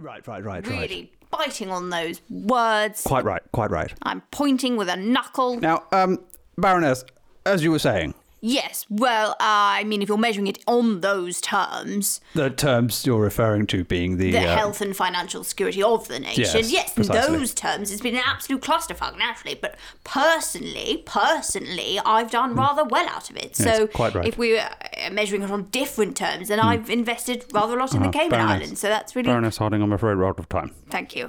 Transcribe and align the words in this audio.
Right, 0.00 0.24
right, 0.28 0.44
right, 0.44 0.64
right. 0.64 0.80
really 0.80 1.12
biting 1.30 1.70
on 1.70 1.90
those 1.90 2.20
words. 2.30 3.02
Quite 3.02 3.24
right, 3.24 3.42
quite 3.52 3.70
right. 3.70 3.92
I'm 4.02 4.20
pointing 4.30 4.76
with 4.76 4.88
a 4.88 4.96
knuckle. 4.96 5.58
Now, 5.58 5.84
um, 5.90 6.24
Baroness, 6.56 7.04
as 7.44 7.64
you 7.64 7.72
were 7.72 7.80
saying, 7.80 8.14
Yes, 8.40 8.86
well, 8.88 9.34
I 9.40 9.82
mean, 9.84 10.00
if 10.00 10.08
you're 10.08 10.16
measuring 10.16 10.46
it 10.46 10.62
on 10.66 11.00
those 11.00 11.40
terms, 11.40 12.20
the 12.34 12.50
terms 12.50 13.04
you're 13.04 13.20
referring 13.20 13.66
to 13.68 13.82
being 13.84 14.16
the, 14.16 14.30
the 14.30 14.46
uh, 14.46 14.56
health 14.56 14.80
and 14.80 14.96
financial 14.96 15.42
security 15.42 15.82
of 15.82 16.06
the 16.06 16.20
nation, 16.20 16.44
Yes, 16.44 16.70
yes, 16.70 16.96
in 16.96 17.02
those 17.06 17.52
terms, 17.52 17.90
it's 17.90 18.00
been 18.00 18.14
an 18.14 18.22
absolute 18.24 18.62
clusterfuck, 18.62 19.18
naturally. 19.18 19.56
But 19.60 19.76
personally, 20.04 21.02
personally, 21.04 21.98
I've 22.04 22.30
done 22.30 22.54
rather 22.54 22.84
well 22.84 23.08
out 23.08 23.28
of 23.30 23.36
it. 23.36 23.56
Hmm. 23.56 23.64
Yes, 23.64 23.76
so 23.78 23.86
quite 23.88 24.14
right. 24.14 24.22
Hmm. 24.24 24.28
if 24.28 24.38
we 24.38 24.52
were 24.52 24.58
uh, 24.60 25.10
measuring 25.10 25.42
it 25.42 25.50
on 25.50 25.64
different 25.70 26.16
terms, 26.16 26.48
then 26.48 26.60
I've 26.60 26.88
invested 26.90 27.44
rather 27.52 27.76
a 27.76 27.80
lot 27.80 27.94
in 27.94 28.02
the 28.02 28.08
Uh-huh, 28.08 28.18
Cayman. 28.18 28.40
Islands. 28.40 28.80
So 28.80 28.88
that's 28.88 29.16
really 29.16 29.26
Baroness 29.26 29.56
Harding, 29.58 29.82
I'm 29.82 29.92
afraid 29.92 30.16
we're 30.16 30.26
out 30.28 30.38
of 30.38 30.48
time. 30.48 30.72
thank 30.90 31.16
you. 31.16 31.26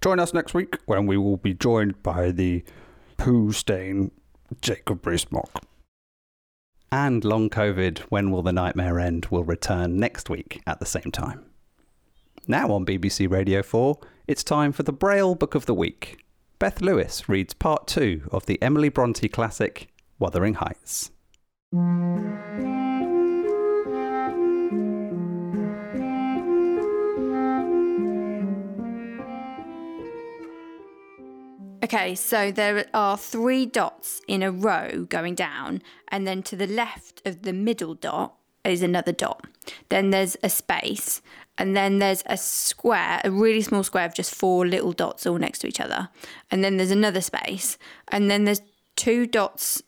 Join 0.00 0.20
us 0.20 0.32
next 0.34 0.54
week 0.54 0.76
when 0.86 1.06
we 1.06 1.16
will 1.16 1.38
be 1.38 1.54
joined 1.54 2.02
by 2.02 2.30
the 2.30 2.62
poo 3.16 3.50
stain 3.52 4.10
Jacob 4.60 5.04
Rees-Mogg. 5.06 5.48
And 6.90 7.22
Long 7.24 7.50
COVID, 7.50 7.98
When 8.08 8.30
Will 8.30 8.42
the 8.42 8.52
Nightmare 8.52 8.98
End 8.98 9.26
will 9.26 9.44
return 9.44 9.98
next 9.98 10.30
week 10.30 10.62
at 10.66 10.80
the 10.80 10.86
same 10.86 11.10
time. 11.12 11.44
Now 12.46 12.72
on 12.72 12.86
BBC 12.86 13.30
Radio 13.30 13.62
4, 13.62 13.98
it's 14.26 14.42
time 14.42 14.72
for 14.72 14.84
the 14.84 14.92
Braille 14.92 15.34
Book 15.34 15.54
of 15.54 15.66
the 15.66 15.74
Week. 15.74 16.24
Beth 16.58 16.80
Lewis 16.80 17.28
reads 17.28 17.52
part 17.52 17.86
two 17.86 18.22
of 18.32 18.46
the 18.46 18.60
Emily 18.62 18.88
Bronte 18.88 19.28
classic, 19.28 19.88
Wuthering 20.18 20.54
Heights. 20.54 21.10
Okay, 31.90 32.14
so 32.16 32.52
there 32.52 32.84
are 32.92 33.16
three 33.16 33.64
dots 33.64 34.20
in 34.28 34.42
a 34.42 34.52
row 34.52 35.06
going 35.08 35.34
down, 35.34 35.80
and 36.08 36.26
then 36.26 36.42
to 36.42 36.54
the 36.54 36.66
left 36.66 37.26
of 37.26 37.44
the 37.44 37.52
middle 37.54 37.94
dot 37.94 38.34
is 38.62 38.82
another 38.82 39.10
dot. 39.10 39.46
Then 39.88 40.10
there's 40.10 40.36
a 40.42 40.50
space, 40.50 41.22
and 41.56 41.74
then 41.74 41.98
there's 41.98 42.22
a 42.26 42.36
square, 42.36 43.22
a 43.24 43.30
really 43.30 43.62
small 43.62 43.82
square 43.82 44.04
of 44.04 44.12
just 44.12 44.34
four 44.34 44.66
little 44.66 44.92
dots 44.92 45.24
all 45.24 45.38
next 45.38 45.60
to 45.60 45.66
each 45.66 45.80
other. 45.80 46.10
And 46.50 46.62
then 46.62 46.76
there's 46.76 46.90
another 46.90 47.22
space, 47.22 47.78
and 48.08 48.30
then 48.30 48.44
there's 48.44 48.60
two 48.94 49.24
dots. 49.24 49.82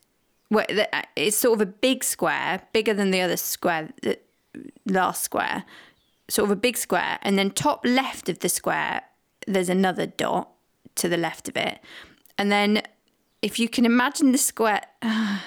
Where 0.49 0.65
the- 0.71 0.97
uh, 0.97 1.03
it's 1.17 1.37
sort 1.37 1.61
of 1.61 1.69
a 1.69 1.71
big 1.71 2.03
square, 2.03 2.63
bigger 2.73 2.95
than 2.95 3.11
the 3.11 3.21
other 3.21 3.37
square, 3.37 3.91
the 4.01 4.19
last 4.87 5.23
square, 5.23 5.67
sort 6.31 6.47
of 6.47 6.51
a 6.51 6.57
big 6.57 6.79
square, 6.79 7.19
and 7.21 7.39
then 7.39 7.51
top 7.51 7.85
left 7.85 8.31
of 8.31 8.39
the 8.39 8.49
square, 8.49 9.03
there's 9.47 9.69
another 9.69 10.07
dot 10.07 10.49
to 10.97 11.09
the 11.09 11.17
left 11.17 11.49
of 11.49 11.57
it. 11.57 11.81
And 12.39 12.51
then 12.51 12.83
if 13.43 13.59
you 13.59 13.69
can 13.69 13.87
imagine 13.87 14.33
the 14.33 14.39
square, 14.39 14.83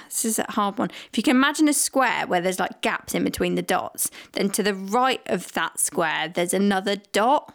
this 0.06 0.26
is 0.26 0.40
a 0.40 0.46
hard 0.50 0.78
one. 0.78 0.90
If 1.12 1.18
you 1.18 1.24
can 1.24 1.36
imagine 1.36 1.68
a 1.68 1.74
square 1.74 2.26
where 2.28 2.42
there's 2.42 2.60
like 2.60 2.82
gaps 2.82 3.14
in 3.14 3.24
between 3.24 3.56
the 3.56 3.62
dots, 3.62 4.10
then 4.34 4.50
to 4.52 4.64
the 4.64 4.74
right 4.74 5.22
of 5.28 5.54
that 5.54 5.80
square, 5.80 6.32
there's 6.34 6.54
another 6.54 6.96
dot 7.12 7.54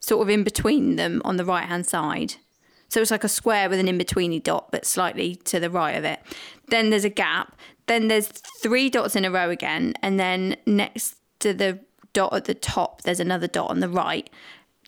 sort 0.00 0.22
of 0.22 0.28
in 0.28 0.44
between 0.44 0.96
them 0.96 1.20
on 1.24 1.36
the 1.36 1.44
right 1.44 1.64
hand 1.64 1.86
side. 1.86 2.34
So 2.88 3.00
it's 3.00 3.10
like 3.10 3.24
a 3.24 3.28
square 3.28 3.68
with 3.68 3.80
an 3.80 3.88
in 3.88 3.98
betweeny 3.98 4.42
dot, 4.42 4.70
but 4.70 4.86
slightly 4.86 5.34
to 5.44 5.58
the 5.58 5.70
right 5.70 5.96
of 5.96 6.04
it. 6.04 6.20
Then 6.68 6.90
there's 6.90 7.04
a 7.04 7.10
gap. 7.10 7.56
Then 7.86 8.08
there's 8.08 8.28
three 8.62 8.88
dots 8.88 9.16
in 9.16 9.24
a 9.24 9.30
row 9.30 9.50
again. 9.50 9.94
And 10.02 10.18
then 10.18 10.56
next 10.66 11.16
to 11.40 11.52
the 11.52 11.80
dot 12.12 12.32
at 12.32 12.44
the 12.44 12.54
top, 12.54 13.02
there's 13.02 13.20
another 13.20 13.48
dot 13.48 13.70
on 13.70 13.80
the 13.80 13.88
right, 13.88 14.30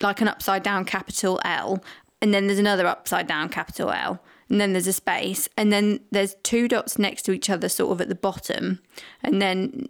like 0.03 0.21
an 0.21 0.29
upside 0.29 0.63
down 0.63 0.85
capital 0.85 1.41
L. 1.45 1.83
And 2.21 2.35
then 2.35 2.47
there's 2.47 2.59
another 2.59 2.87
upside 2.87 3.27
down 3.27 3.49
capital 3.49 3.91
L. 3.91 4.23
And 4.49 4.61
then 4.61 4.73
there's 4.73 4.87
a 4.87 4.93
space. 4.93 5.49
And 5.57 5.73
then 5.73 6.01
there's 6.11 6.35
two 6.43 6.69
dots 6.69 6.99
next 6.99 7.23
to 7.23 7.33
each 7.33 7.51
other, 7.51 7.69
sort 7.69 7.93
of 7.93 8.01
at 8.01 8.09
the 8.09 8.15
bottom. 8.15 8.81
And 9.23 9.41
then 9.41 9.89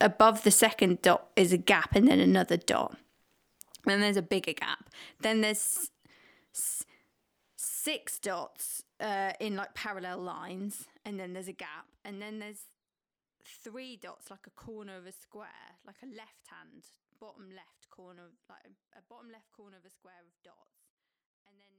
above 0.00 0.44
the 0.44 0.50
second 0.50 1.02
dot 1.02 1.28
is 1.36 1.52
a 1.52 1.56
gap 1.56 1.94
and 1.94 2.08
then 2.08 2.20
another 2.20 2.56
dot. 2.56 2.96
And 3.84 3.92
then 3.92 4.00
there's 4.00 4.16
a 4.16 4.22
bigger 4.22 4.52
gap. 4.52 4.90
Then 5.20 5.40
there's 5.40 5.90
s- 6.54 6.84
six 7.56 8.18
dots 8.18 8.82
uh, 9.00 9.32
in 9.40 9.56
like 9.56 9.74
parallel 9.74 10.18
lines, 10.18 10.86
and 11.04 11.18
then 11.20 11.32
there's 11.32 11.48
a 11.48 11.52
gap, 11.52 11.86
and 12.04 12.22
then 12.22 12.38
there's 12.38 12.60
three 13.44 13.96
dots 13.96 14.30
like 14.30 14.46
a 14.46 14.54
corner 14.56 14.96
of 14.96 15.06
a 15.06 15.12
square, 15.12 15.78
like 15.86 16.00
a 16.02 16.10
left 16.10 16.48
hand, 16.48 16.88
bottom 17.20 17.48
left 17.52 17.88
corner, 17.90 18.32
like 18.48 18.64
a, 18.96 19.02
bottom 19.08 19.30
left 19.30 19.52
corner 19.52 19.76
of 19.76 19.84
a 19.84 19.92
square 19.92 20.20
of 20.24 20.32
dots, 20.42 20.96
and 21.48 21.56
then 21.60 21.74